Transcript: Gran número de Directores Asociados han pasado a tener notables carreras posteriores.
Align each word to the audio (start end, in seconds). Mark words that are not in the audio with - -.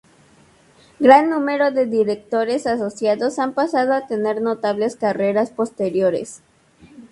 Gran 0.97 1.29
número 1.29 1.69
de 1.69 1.85
Directores 1.85 2.65
Asociados 2.65 3.37
han 3.37 3.53
pasado 3.53 3.93
a 3.93 4.07
tener 4.07 4.41
notables 4.41 4.95
carreras 4.95 5.51
posteriores. 5.51 6.41